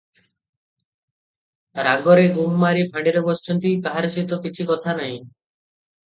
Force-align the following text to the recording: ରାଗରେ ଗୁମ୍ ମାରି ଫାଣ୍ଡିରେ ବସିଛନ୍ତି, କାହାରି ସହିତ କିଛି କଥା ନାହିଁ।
ରାଗରେ 1.87 2.23
ଗୁମ୍ 2.37 2.55
ମାରି 2.63 2.85
ଫାଣ୍ଡିରେ 2.95 3.21
ବସିଛନ୍ତି, 3.27 3.73
କାହାରି 3.83 4.09
ସହିତ 4.15 4.41
କିଛି 4.47 4.67
କଥା 4.71 4.97
ନାହିଁ। 5.01 5.21